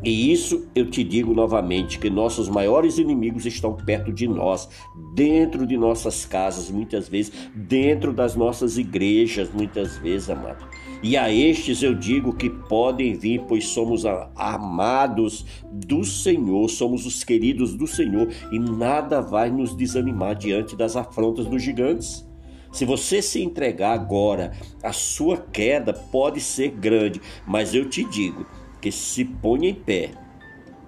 E 0.03 0.33
isso 0.33 0.67
eu 0.75 0.89
te 0.91 1.05
digo 1.05 1.35
novamente: 1.35 1.99
que 1.99 2.09
nossos 2.09 2.49
maiores 2.49 2.99
inimigos 2.99 3.45
estão 3.47 3.75
perto 3.75 4.13
de 4.13 4.27
nós, 4.27 4.69
dentro 5.15 5.67
de 5.67 5.77
nossas 5.77 6.25
casas, 6.25 6.71
muitas 6.71 7.09
vezes, 7.09 7.33
dentro 7.55 8.13
das 8.13 8.35
nossas 8.35 8.79
igrejas, 8.79 9.51
muitas 9.53 9.99
vezes, 9.99 10.31
amado. 10.31 10.67
E 11.03 11.17
a 11.17 11.33
estes 11.33 11.83
eu 11.83 11.95
digo 11.95 12.35
que 12.35 12.51
podem 12.51 13.15
vir, 13.15 13.43
pois 13.49 13.69
somos 13.69 14.05
amados 14.37 15.47
do 15.71 16.05
Senhor, 16.05 16.69
somos 16.69 17.07
os 17.07 17.25
queridos 17.25 17.75
do 17.75 17.87
Senhor, 17.87 18.29
e 18.53 18.59
nada 18.59 19.21
vai 19.21 19.51
nos 19.51 19.75
desanimar 19.75 20.35
diante 20.35 20.77
das 20.77 20.97
afrontas 20.97 21.47
dos 21.47 21.63
gigantes. 21.63 22.29
Se 22.71 22.85
você 22.85 23.21
se 23.21 23.43
entregar 23.43 23.93
agora, 23.93 24.53
a 24.83 24.93
sua 24.93 25.37
queda 25.39 25.93
pode 25.93 26.41
ser 26.41 26.69
grande, 26.69 27.21
mas 27.47 27.75
eu 27.75 27.89
te 27.89 28.05
digo 28.05 28.47
que 28.81 28.91
se 28.91 29.25
ponha 29.25 29.69
em 29.69 29.75
pé 29.75 30.11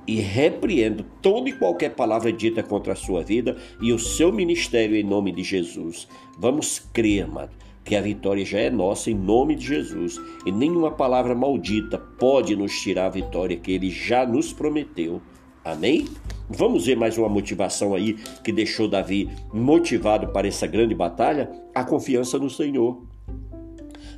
e 0.06 0.16
repreendo 0.16 1.04
toda 1.20 1.48
e 1.48 1.52
qualquer 1.52 1.90
palavra 1.90 2.32
dita 2.32 2.62
contra 2.62 2.92
a 2.92 2.96
sua 2.96 3.22
vida 3.22 3.56
e 3.80 3.92
o 3.92 3.98
seu 3.98 4.32
ministério 4.32 4.96
em 4.96 5.04
nome 5.04 5.32
de 5.32 5.42
Jesus. 5.42 6.08
Vamos 6.38 6.78
crer, 6.92 7.24
amado, 7.24 7.52
que 7.84 7.94
a 7.94 8.00
vitória 8.00 8.44
já 8.44 8.58
é 8.58 8.70
nossa 8.70 9.10
em 9.10 9.14
nome 9.14 9.54
de 9.54 9.66
Jesus 9.66 10.20
e 10.44 10.50
nenhuma 10.50 10.90
palavra 10.90 11.34
maldita 11.34 11.98
pode 11.98 12.56
nos 12.56 12.72
tirar 12.80 13.06
a 13.06 13.10
vitória 13.10 13.56
que 13.56 13.72
ele 13.72 13.90
já 13.90 14.26
nos 14.26 14.52
prometeu. 14.52 15.20
Amém? 15.64 16.06
Vamos 16.48 16.86
ver 16.86 16.96
mais 16.96 17.16
uma 17.16 17.28
motivação 17.28 17.94
aí 17.94 18.14
que 18.42 18.52
deixou 18.52 18.88
Davi 18.88 19.30
motivado 19.54 20.28
para 20.28 20.48
essa 20.48 20.66
grande 20.66 20.94
batalha? 20.94 21.50
A 21.72 21.84
confiança 21.84 22.38
no 22.38 22.50
Senhor. 22.50 23.00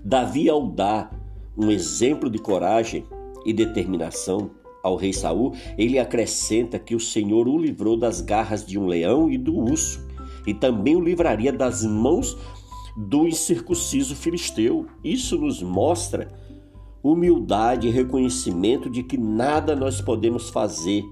Davi, 0.02 0.48
ao 0.48 0.66
dar 0.66 1.10
um 1.56 1.70
exemplo 1.70 2.28
de 2.30 2.38
coragem, 2.38 3.04
e 3.44 3.52
determinação 3.52 4.50
ao 4.82 4.96
rei 4.96 5.12
Saul, 5.12 5.54
ele 5.78 5.98
acrescenta 5.98 6.78
que 6.78 6.94
o 6.94 7.00
Senhor 7.00 7.48
o 7.48 7.58
livrou 7.58 7.96
das 7.96 8.20
garras 8.20 8.64
de 8.66 8.78
um 8.78 8.86
leão 8.86 9.30
e 9.30 9.38
do 9.38 9.56
urso, 9.56 10.06
e 10.46 10.52
também 10.52 10.94
o 10.94 11.00
livraria 11.00 11.52
das 11.52 11.82
mãos 11.84 12.36
do 12.96 13.26
incircunciso 13.26 14.14
filisteu. 14.14 14.86
Isso 15.02 15.38
nos 15.38 15.62
mostra 15.62 16.28
humildade 17.02 17.88
e 17.88 17.90
reconhecimento 17.90 18.88
de 18.88 19.02
que 19.02 19.16
nada 19.16 19.74
nós 19.74 20.00
podemos 20.00 20.50
fazer, 20.50 21.02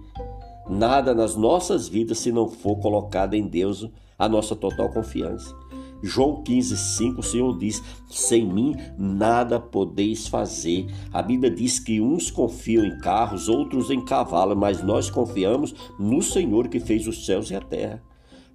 nada 0.69 1.15
nas 1.15 1.35
nossas 1.35 1.89
vidas 1.89 2.19
se 2.19 2.31
não 2.31 2.49
for 2.49 2.77
colocado 2.77 3.35
em 3.35 3.47
Deus 3.47 3.89
a 4.19 4.29
nossa 4.29 4.55
total 4.55 4.91
confiança. 4.91 5.62
João 6.03 6.43
15, 6.43 6.77
5, 6.77 7.21
o 7.21 7.23
Senhor 7.23 7.57
diz: 7.59 7.83
Sem 8.09 8.45
mim 8.45 8.75
nada 8.99 9.61
podeis 9.61 10.27
fazer. 10.27 10.87
A 11.13 11.23
Bíblia 11.23 11.51
diz 11.51 11.79
que 11.79 12.01
uns 12.01 12.31
confiam 12.31 12.85
em 12.85 12.99
carros, 12.99 13.49
outros 13.49 13.91
em 13.91 14.05
cavalos, 14.05 14.57
mas 14.57 14.83
nós 14.83 15.09
confiamos 15.09 15.75
no 15.99 16.21
Senhor 16.21 16.69
que 16.69 16.81
fez 16.81 17.07
os 17.07 17.25
céus 17.25 17.51
e 17.51 17.55
a 17.55 17.61
terra. 17.61 18.03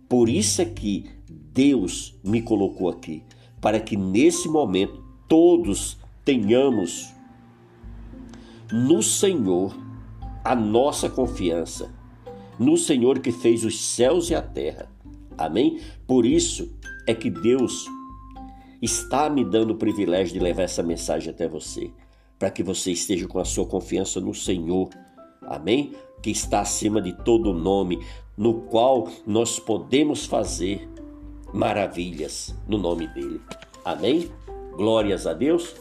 Por 0.10 0.30
isso 0.30 0.62
é 0.62 0.66
que 0.66 1.06
Deus 1.30 2.20
me 2.24 2.42
colocou 2.42 2.90
aqui, 2.90 3.24
para 3.62 3.80
que 3.80 3.98
nesse 3.98 4.48
momento 4.48 5.04
todos 5.28 5.98
tenhamos 6.24 7.14
no 8.72 9.02
Senhor 9.02 9.76
a 10.44 10.56
nossa 10.56 11.10
confiança, 11.10 11.94
no 12.60 12.78
Senhor 12.78 13.20
que 13.20 13.32
fez 13.32 13.64
os 13.64 13.80
céus 13.80 14.30
e 14.30 14.36
a 14.36 14.42
terra. 14.42 14.90
Amém? 15.38 15.80
Por 16.08 16.26
isso, 16.26 16.77
é 17.08 17.16
que 17.16 17.30
Deus 17.30 17.88
está 18.82 19.30
me 19.30 19.44
dando 19.44 19.72
o 19.72 19.78
privilégio 19.78 20.34
de 20.34 20.40
levar 20.40 20.64
essa 20.64 20.84
mensagem 20.84 21.32
até 21.32 21.48
você, 21.48 21.90
para 22.38 22.52
que 22.52 22.62
você 22.62 22.92
esteja 22.92 23.28
com 23.28 23.40
a 23.40 23.46
sua 23.46 23.66
confiança 23.66 24.20
no 24.20 24.34
Senhor. 24.34 24.90
Amém? 25.42 25.94
Que 26.22 26.30
está 26.30 26.60
acima 26.60 27.02
de 27.02 27.14
todo 27.24 27.54
nome, 27.54 28.06
no 28.38 28.62
qual 28.62 29.10
nós 29.26 29.58
podemos 29.58 30.26
fazer 30.26 30.88
maravilhas 31.54 32.54
no 32.68 32.78
nome 32.78 33.08
dele. 33.08 33.42
Amém? 33.84 34.30
Glórias 34.74 35.26
a 35.26 35.34
Deus. 35.34 35.76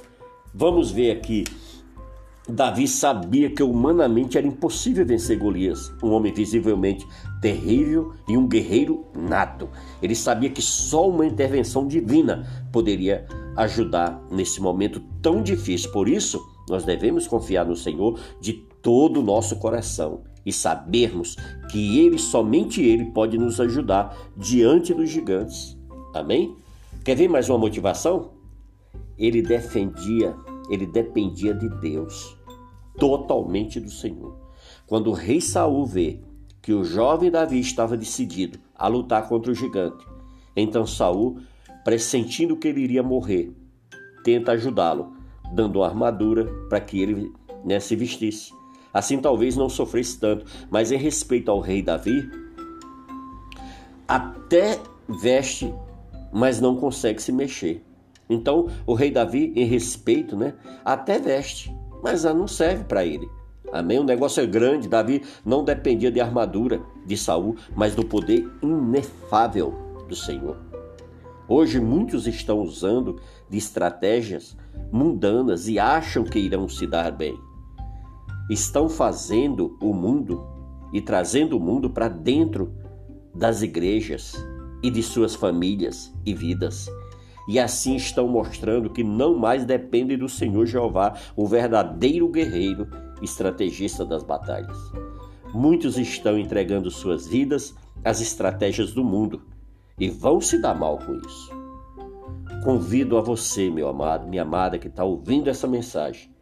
Vamos 0.55 0.91
ver 0.91 1.11
aqui 1.11 1.45
Davi 2.49 2.87
sabia 2.87 3.51
que 3.51 3.63
humanamente 3.63 4.39
era 4.39 4.47
impossível 4.47 5.05
vencer 5.05 5.37
Golias, 5.37 5.93
um 6.01 6.13
homem 6.13 6.33
visivelmente 6.33 7.05
terrível 7.43 8.13
e 8.29 8.37
um 8.37 8.47
guerreiro 8.47 9.05
nato. 9.15 9.69
Ele 10.01 10.15
sabia 10.15 10.49
que 10.49 10.63
só 10.63 11.09
uma 11.09 11.27
intervenção 11.27 11.89
divina 11.89 12.47
poderia 12.73 13.27
ajudar 13.57 14.23
nesse 14.31 14.61
momento 14.61 15.03
tão 15.21 15.43
difícil. 15.43 15.91
Por 15.91 16.09
isso, 16.09 16.41
nós 16.69 16.85
devemos 16.85 17.27
confiar 17.27 17.67
no 17.67 17.75
Senhor 17.75 18.19
de 18.41 18.53
todo 18.81 19.19
o 19.19 19.25
nosso 19.25 19.57
coração 19.57 20.23
e 20.45 20.53
sabermos 20.53 21.37
que 21.73 21.99
Ele, 21.99 22.17
somente 22.17 22.81
Ele, 22.81 23.07
pode 23.07 23.37
nos 23.37 23.61
ajudar 23.61 24.17
diante 24.37 24.95
dos 24.95 25.11
gigantes. 25.11 25.77
Amém? 26.15 26.57
Quer 27.05 27.17
ver 27.17 27.29
mais 27.29 27.49
uma 27.49 27.59
motivação? 27.59 28.31
Ele 29.19 29.43
defendia 29.43 30.37
ele 30.69 30.87
dependia 30.87 31.55
de 31.55 31.69
Deus, 31.81 32.37
totalmente 32.99 33.81
do 33.81 33.91
Senhor. 33.91 34.37
Quando 34.87 35.09
o 35.09 35.13
rei 35.13 35.41
Saul 35.41 35.85
vê 35.87 36.21
que 36.63 36.73
o 36.73 36.85
jovem 36.85 37.31
Davi 37.31 37.61
estava 37.61 37.97
decidido 37.97 38.59
a 38.75 38.89
lutar 38.89 39.29
contra 39.29 39.53
o 39.53 39.55
gigante, 39.55 40.05
então 40.55 40.87
Saul, 40.87 41.41
pressentindo 41.85 42.57
que 42.57 42.69
ele 42.69 42.81
iria 42.81 43.03
morrer, 43.03 43.53
tenta 44.25 44.53
ajudá-lo, 44.53 45.13
dando 45.53 45.81
uma 45.81 45.87
armadura 45.87 46.47
para 46.69 46.81
que 46.81 47.01
ele 47.01 47.33
né, 47.65 47.79
se 47.79 47.95
vestisse. 47.95 48.53
Assim 48.93 49.19
talvez 49.19 49.57
não 49.57 49.69
sofresse 49.69 50.19
tanto, 50.19 50.47
mas 50.71 50.91
em 50.91 50.97
respeito 50.97 51.51
ao 51.51 51.61
rei 51.61 51.83
Davi, 51.83 52.29
até 54.09 54.81
veste, 55.09 55.73
mas 56.33 56.61
não 56.61 56.77
consegue 56.77 57.21
se 57.21 57.31
mexer. 57.31 57.85
Então, 58.29 58.69
o 58.87 58.95
rei 58.95 59.11
Davi, 59.11 59.53
em 59.55 59.65
respeito, 59.65 60.37
né, 60.37 60.55
até 60.85 61.19
veste, 61.19 61.75
mas 62.03 62.25
não 62.25 62.49
serve 62.49 62.85
para 62.85 63.05
ele. 63.05 63.29
Amém? 63.73 63.99
O 63.99 64.05
negócio 64.05 64.43
é 64.43 64.47
grande. 64.47 64.89
Davi 64.89 65.23
não 65.45 65.65
dependia 65.65 66.11
de 66.11 66.21
armadura 66.21 66.81
de 67.05 67.17
Saul, 67.17 67.57
mas 67.75 67.95
do 67.95 68.05
poder 68.05 68.49
inefável 68.63 69.75
do 70.09 70.15
Senhor. 70.15 70.57
Hoje 71.49 71.81
muitos 71.81 72.27
estão 72.27 72.61
usando 72.61 73.21
de 73.49 73.59
estratégias 73.59 74.57
mundanas 74.91 75.69
e 75.69 75.79
acham 75.79 76.25
que 76.25 76.39
irão 76.39 76.69
se 76.69 76.87
dar 76.87 77.11
bem. 77.13 77.39
Estão 78.51 78.89
fazendo 78.89 79.77
o 79.81 79.93
mundo 79.93 80.45
e 80.93 81.01
trazendo 81.01 81.57
o 81.57 81.61
mundo 81.61 81.91
para 81.91 82.09
dentro 82.09 82.73
das 83.35 83.63
igrejas 83.63 84.35
e 84.83 84.91
de 84.91 85.03
suas 85.03 85.35
famílias 85.35 86.13
e 86.25 86.33
vidas 86.33 86.89
e 87.47 87.59
assim 87.59 87.95
estão 87.95 88.27
mostrando 88.27 88.91
que 88.91 89.05
não 89.05 89.37
mais 89.37 89.65
dependem 89.65 90.19
do 90.19 90.29
Senhor 90.29 90.67
Jeová, 90.67 91.15
o 91.37 91.47
verdadeiro 91.47 92.29
guerreiro, 92.29 92.89
estrategista 93.23 94.05
das 94.05 94.23
batalhas. 94.23 94.77
Muitos 95.55 95.97
estão 95.97 96.39
entregando 96.39 96.91
suas 96.91 97.27
vidas 97.27 97.75
às 98.05 98.21
estratégias 98.21 98.93
do 98.93 99.05
mundo 99.05 99.43
e 99.99 100.11
vão 100.11 100.41
se 100.41 100.61
dar 100.61 100.75
mal 100.75 100.99
com 100.99 101.15
isso. 101.15 101.51
Convido 102.65 103.17
a 103.17 103.21
você, 103.21 103.71
meu 103.71 103.89
amado, 103.89 104.27
minha 104.27 104.43
amada, 104.43 104.79
que 104.79 104.89
está 104.89 105.05
ouvindo 105.05 105.49
essa 105.49 105.69
mensagem, 105.69 106.35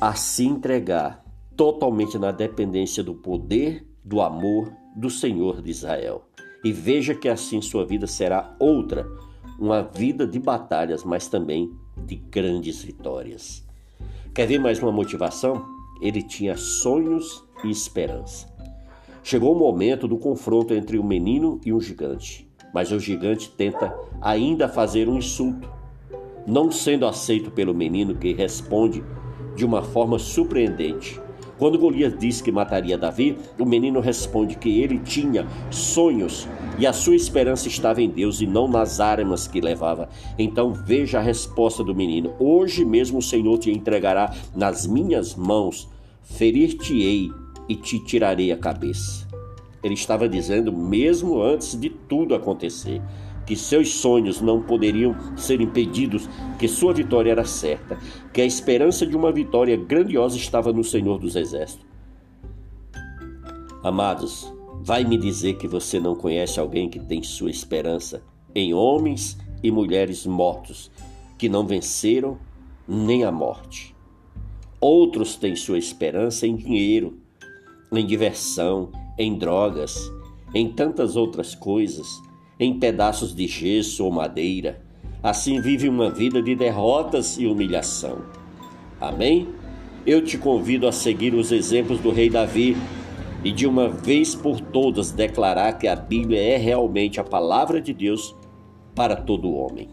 a 0.00 0.14
se 0.14 0.44
entregar 0.44 1.22
totalmente 1.56 2.18
na 2.18 2.32
dependência 2.32 3.02
do 3.02 3.14
poder, 3.14 3.86
do 4.02 4.22
amor 4.22 4.72
do 4.96 5.10
Senhor 5.10 5.60
de 5.60 5.70
Israel 5.70 6.27
e 6.64 6.72
veja 6.72 7.14
que 7.14 7.28
assim 7.28 7.60
sua 7.60 7.84
vida 7.86 8.06
será 8.06 8.54
outra, 8.58 9.06
uma 9.58 9.82
vida 9.82 10.26
de 10.26 10.38
batalhas, 10.38 11.04
mas 11.04 11.28
também 11.28 11.72
de 12.06 12.16
grandes 12.16 12.82
vitórias. 12.82 13.66
Quer 14.34 14.46
ver 14.46 14.58
mais 14.58 14.80
uma 14.80 14.92
motivação? 14.92 15.64
Ele 16.00 16.22
tinha 16.22 16.56
sonhos 16.56 17.44
e 17.64 17.70
esperança. 17.70 18.46
Chegou 19.22 19.54
o 19.54 19.58
momento 19.58 20.06
do 20.06 20.16
confronto 20.16 20.72
entre 20.72 20.98
o 20.98 21.04
menino 21.04 21.60
e 21.64 21.72
o 21.72 21.80
gigante, 21.80 22.48
mas 22.72 22.92
o 22.92 23.00
gigante 23.00 23.50
tenta 23.50 23.94
ainda 24.20 24.68
fazer 24.68 25.08
um 25.08 25.18
insulto, 25.18 25.68
não 26.46 26.70
sendo 26.70 27.04
aceito 27.04 27.50
pelo 27.50 27.74
menino 27.74 28.14
que 28.14 28.32
responde 28.32 29.04
de 29.54 29.64
uma 29.64 29.82
forma 29.82 30.18
surpreendente. 30.18 31.20
Quando 31.58 31.78
Golias 31.78 32.16
diz 32.16 32.40
que 32.40 32.52
mataria 32.52 32.96
Davi, 32.96 33.36
o 33.58 33.64
menino 33.64 34.00
responde 34.00 34.54
que 34.54 34.80
ele 34.80 34.98
tinha 35.00 35.46
sonhos 35.70 36.48
e 36.78 36.86
a 36.86 36.92
sua 36.92 37.16
esperança 37.16 37.66
estava 37.66 38.00
em 38.00 38.08
Deus 38.08 38.40
e 38.40 38.46
não 38.46 38.68
nas 38.68 39.00
armas 39.00 39.48
que 39.48 39.60
levava. 39.60 40.08
Então 40.38 40.72
veja 40.72 41.18
a 41.18 41.22
resposta 41.22 41.82
do 41.82 41.94
menino: 41.94 42.32
Hoje 42.38 42.84
mesmo 42.84 43.18
o 43.18 43.22
Senhor 43.22 43.58
te 43.58 43.72
entregará 43.72 44.32
nas 44.54 44.86
minhas 44.86 45.34
mãos, 45.34 45.88
ferir-te-ei 46.22 47.30
e 47.68 47.74
te 47.74 47.98
tirarei 47.98 48.52
a 48.52 48.56
cabeça. 48.56 49.26
Ele 49.82 49.94
estava 49.94 50.28
dizendo 50.28 50.72
mesmo 50.72 51.42
antes 51.42 51.78
de 51.78 51.88
tudo 51.88 52.34
acontecer 52.34 53.00
que 53.48 53.56
seus 53.56 53.94
sonhos 53.94 54.42
não 54.42 54.60
poderiam 54.60 55.16
ser 55.34 55.58
impedidos, 55.62 56.28
que 56.58 56.68
sua 56.68 56.92
vitória 56.92 57.30
era 57.30 57.46
certa, 57.46 57.98
que 58.30 58.42
a 58.42 58.44
esperança 58.44 59.06
de 59.06 59.16
uma 59.16 59.32
vitória 59.32 59.74
grandiosa 59.74 60.36
estava 60.36 60.70
no 60.70 60.84
Senhor 60.84 61.18
dos 61.18 61.34
Exércitos. 61.34 61.86
Amados, 63.82 64.52
vai 64.82 65.02
me 65.02 65.16
dizer 65.16 65.54
que 65.54 65.66
você 65.66 65.98
não 65.98 66.14
conhece 66.14 66.60
alguém 66.60 66.90
que 66.90 67.00
tem 67.00 67.22
sua 67.22 67.50
esperança 67.50 68.22
em 68.54 68.74
homens 68.74 69.38
e 69.62 69.70
mulheres 69.70 70.26
mortos, 70.26 70.90
que 71.38 71.48
não 71.48 71.66
venceram 71.66 72.36
nem 72.86 73.24
a 73.24 73.32
morte. 73.32 73.96
Outros 74.78 75.36
têm 75.36 75.56
sua 75.56 75.78
esperança 75.78 76.46
em 76.46 76.54
dinheiro, 76.54 77.16
em 77.90 78.04
diversão, 78.04 78.92
em 79.18 79.38
drogas, 79.38 79.98
em 80.54 80.70
tantas 80.70 81.16
outras 81.16 81.54
coisas 81.54 82.27
em 82.58 82.78
pedaços 82.78 83.34
de 83.34 83.46
gesso 83.46 84.04
ou 84.04 84.10
madeira. 84.10 84.80
Assim 85.22 85.60
vive 85.60 85.88
uma 85.88 86.10
vida 86.10 86.42
de 86.42 86.54
derrotas 86.54 87.38
e 87.38 87.46
humilhação. 87.46 88.22
Amém? 89.00 89.48
Eu 90.06 90.24
te 90.24 90.38
convido 90.38 90.86
a 90.86 90.92
seguir 90.92 91.34
os 91.34 91.52
exemplos 91.52 92.00
do 92.00 92.10
rei 92.10 92.30
Davi 92.30 92.76
e 93.44 93.52
de 93.52 93.66
uma 93.66 93.88
vez 93.88 94.34
por 94.34 94.60
todas 94.60 95.10
declarar 95.10 95.74
que 95.74 95.86
a 95.86 95.94
Bíblia 95.94 96.40
é 96.40 96.56
realmente 96.56 97.20
a 97.20 97.24
palavra 97.24 97.80
de 97.80 97.92
Deus 97.92 98.34
para 98.94 99.16
todo 99.16 99.54
homem. 99.54 99.88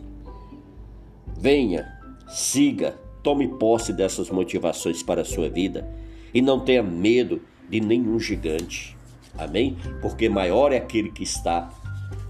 Venha, 1.37 1.85
siga, 2.27 2.97
tome 3.21 3.47
posse 3.47 3.93
dessas 3.93 4.29
motivações 4.29 5.03
para 5.03 5.21
a 5.21 5.25
sua 5.25 5.49
vida 5.49 5.87
e 6.33 6.41
não 6.41 6.59
tenha 6.59 6.81
medo 6.81 7.41
de 7.69 7.79
nenhum 7.79 8.19
gigante. 8.19 8.95
Amém? 9.37 9.77
Porque 10.01 10.29
maior 10.29 10.71
é 10.71 10.77
aquele 10.77 11.11
que 11.11 11.23
está 11.23 11.69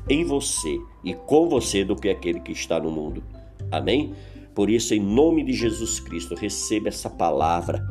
em 0.10 0.24
você 0.24 0.80
e 1.04 1.14
com 1.14 1.50
você 1.50 1.84
do 1.84 1.96
que 1.96 2.10
aquele 2.10 2.40
que 2.40 2.52
está 2.52 2.80
no 2.80 2.92
mundo. 2.92 3.24
Amém? 3.72 4.14
Por 4.54 4.70
isso, 4.70 4.94
em 4.94 5.00
nome 5.00 5.44
de 5.44 5.54
Jesus 5.54 6.00
Cristo, 6.00 6.36
receba 6.36 6.88
essa 6.88 7.10
palavra. 7.10 7.86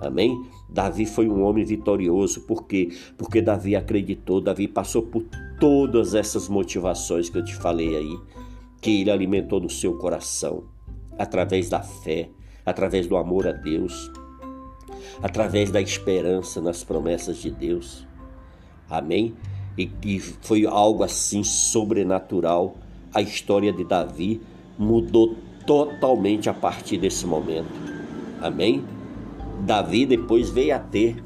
Amém? 0.00 0.38
Davi 0.68 1.04
foi 1.06 1.28
um 1.28 1.42
homem 1.42 1.64
vitorioso, 1.64 2.42
por 2.42 2.66
quê? 2.66 2.88
Porque 3.16 3.42
Davi 3.42 3.74
acreditou, 3.74 4.40
Davi 4.40 4.68
passou 4.68 5.02
por 5.02 5.24
todas 5.58 6.14
essas 6.14 6.48
motivações 6.48 7.28
que 7.28 7.38
eu 7.38 7.44
te 7.44 7.54
falei 7.54 7.96
aí, 7.96 8.18
que 8.80 9.00
ele 9.00 9.10
alimentou 9.10 9.60
no 9.60 9.68
seu 9.68 9.98
coração, 9.98 10.64
através 11.18 11.68
da 11.68 11.82
fé, 11.82 12.30
através 12.64 13.06
do 13.06 13.16
amor 13.16 13.46
a 13.46 13.52
Deus, 13.52 14.10
através 15.22 15.70
da 15.70 15.80
esperança 15.80 16.60
nas 16.60 16.84
promessas 16.84 17.38
de 17.38 17.50
Deus. 17.50 18.06
Amém? 18.88 19.34
E 19.76 19.86
que 19.86 20.18
foi 20.18 20.66
algo 20.66 21.02
assim 21.02 21.42
sobrenatural. 21.42 22.76
A 23.12 23.20
história 23.20 23.72
de 23.72 23.84
Davi 23.84 24.40
mudou 24.78 25.36
totalmente 25.66 26.48
a 26.48 26.54
partir 26.54 26.98
desse 26.98 27.26
momento. 27.26 27.70
Amém? 28.40 28.84
Davi 29.64 30.06
depois 30.06 30.48
veio 30.50 30.74
a 30.74 30.78
ter 30.78 31.22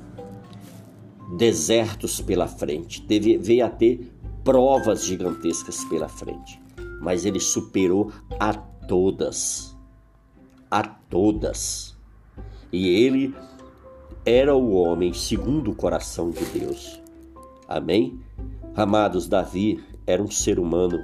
desertos 1.37 2.21
pela 2.21 2.47
frente, 2.47 3.03
teve, 3.03 3.37
veio 3.39 3.65
a 3.65 3.71
ter 3.71 4.11
provas 4.43 5.05
gigantescas 5.05 5.85
pela 5.85 6.09
frente, 6.09 6.61
mas 7.01 7.25
ele 7.25 7.41
superou 7.41 8.13
a 8.39 8.53
todas. 8.53 9.77
A 10.71 10.83
todas. 10.83 11.97
E 12.73 12.89
ele 12.89 13.35
era 14.25 14.55
o 14.55 14.73
homem 14.73 15.13
segundo 15.13 15.71
o 15.71 15.75
coração 15.75 16.31
de 16.31 16.45
Deus. 16.47 17.01
Amém? 17.69 18.21
Amados, 18.77 19.29
Davi 19.29 19.83
era 20.07 20.23
um 20.23 20.31
ser 20.31 20.59
humano 20.59 20.99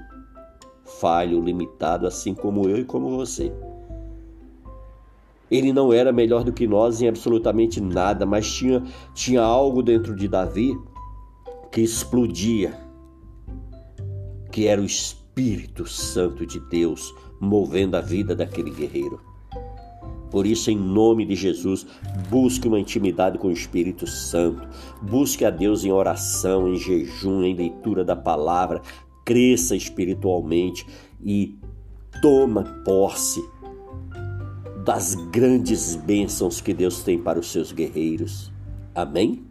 falho, 0.85 1.41
limitado, 1.41 2.07
assim 2.07 2.35
como 2.35 2.69
eu 2.69 2.79
e 2.79 2.85
como 2.85 3.17
você. 3.17 3.53
Ele 5.51 5.73
não 5.73 5.93
era 5.93 6.13
melhor 6.13 6.45
do 6.45 6.53
que 6.53 6.67
nós 6.67 7.01
em 7.01 7.09
absolutamente 7.09 7.81
nada, 7.81 8.27
mas 8.27 8.53
tinha, 8.53 8.83
tinha 9.15 9.43
algo 9.43 9.83
dentro 9.83 10.15
de 10.15 10.29
Davi 10.29 10.77
que 11.71 11.81
explodia, 11.81 12.79
que 14.51 14.67
era 14.67 14.81
o 14.81 14.85
Espírito 14.85 15.87
Santo 15.87 16.45
de 16.45 16.61
Deus 16.69 17.15
movendo 17.41 17.97
a 17.97 18.01
vida 18.01 18.35
daquele 18.35 18.71
guerreiro. 18.71 19.30
Por 20.31 20.47
isso, 20.47 20.71
em 20.71 20.77
nome 20.77 21.27
de 21.27 21.35
Jesus, 21.35 21.87
busque 22.29 22.69
uma 22.69 22.79
intimidade 22.79 23.39
com 23.39 23.49
o 23.49 23.53
Espírito 23.53 24.07
Santo. 24.07 24.67
Busque 25.03 25.45
a 25.45 25.51
Deus 25.51 25.85
em 25.85 25.91
oração, 25.91 26.69
em 26.69 26.77
jejum, 26.77 27.43
em 27.43 27.55
leitura 27.55 28.05
da 28.05 28.15
palavra. 28.15 28.81
Cresça 29.25 29.75
espiritualmente 29.75 30.87
e 31.23 31.59
toma 32.23 32.65
posse 32.85 33.43
das 34.85 35.15
grandes 35.31 35.95
bênçãos 35.97 36.61
que 36.61 36.73
Deus 36.73 37.03
tem 37.03 37.19
para 37.19 37.39
os 37.39 37.51
seus 37.51 37.73
guerreiros. 37.73 38.53
Amém? 38.95 39.45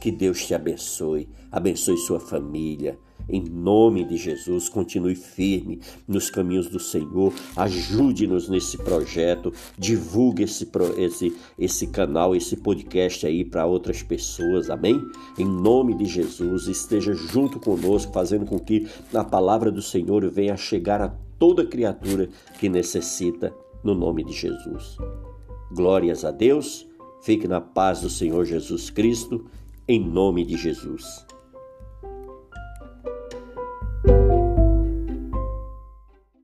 Que 0.00 0.10
Deus 0.10 0.44
te 0.46 0.54
abençoe, 0.54 1.28
abençoe 1.50 1.96
sua 1.96 2.20
família 2.20 2.98
em 3.28 3.42
nome 3.42 4.04
de 4.04 4.16
Jesus, 4.16 4.68
continue 4.68 5.14
firme 5.14 5.80
nos 6.06 6.28
caminhos 6.28 6.68
do 6.68 6.78
Senhor. 6.78 7.32
Ajude-nos 7.56 8.48
nesse 8.48 8.76
projeto. 8.76 9.52
Divulgue 9.78 10.42
esse, 10.42 10.68
esse, 10.98 11.36
esse 11.58 11.86
canal, 11.86 12.36
esse 12.36 12.56
podcast 12.56 13.26
aí 13.26 13.44
para 13.44 13.66
outras 13.66 14.02
pessoas. 14.02 14.68
Amém? 14.68 15.00
Em 15.38 15.46
nome 15.46 15.94
de 15.94 16.04
Jesus, 16.04 16.66
esteja 16.66 17.14
junto 17.14 17.58
conosco, 17.58 18.12
fazendo 18.12 18.44
com 18.44 18.58
que 18.58 18.86
a 19.14 19.24
palavra 19.24 19.70
do 19.70 19.80
Senhor 19.80 20.28
venha 20.30 20.56
chegar 20.56 21.00
a 21.00 21.08
toda 21.38 21.66
criatura 21.66 22.28
que 22.60 22.68
necessita, 22.68 23.54
no 23.82 23.94
nome 23.94 24.22
de 24.24 24.32
Jesus. 24.32 24.96
Glórias 25.72 26.24
a 26.24 26.30
Deus. 26.30 26.86
Fique 27.22 27.48
na 27.48 27.60
paz 27.60 28.02
do 28.02 28.10
Senhor 28.10 28.44
Jesus 28.44 28.90
Cristo, 28.90 29.46
em 29.88 29.98
nome 29.98 30.44
de 30.44 30.58
Jesus. 30.58 31.24